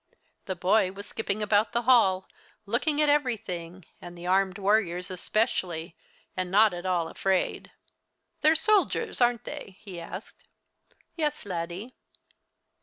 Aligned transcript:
The 0.45 0.55
boy 0.55 0.91
was 0.91 1.05
skipping 1.05 1.43
about 1.43 1.73
the 1.73 1.83
hall, 1.83 2.27
looking 2.65 2.99
at 3.03 3.07
everything, 3.07 3.85
the 4.01 4.25
armed 4.25 4.57
warriors 4.57 5.11
especially, 5.11 5.95
and 6.35 6.49
not 6.49 6.73
at 6.73 6.87
all 6.87 7.07
afraid. 7.07 7.69
"They're 8.41 8.55
soldiers, 8.55 9.21
aren't 9.21 9.43
they?" 9.43 9.77
he 9.79 9.99
asked. 9.99 10.47
"Yes, 11.15 11.45
Laddie." 11.45 11.93